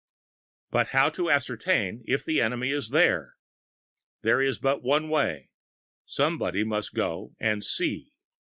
[0.71, 3.35] But how ascertain if the enemy is there?
[4.23, 5.51] There is but one way:
[6.05, 8.11] somebody must go and see.